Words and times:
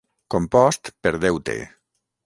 Compost 0.35 0.91
per 1.07 1.13
deute. 1.27 1.59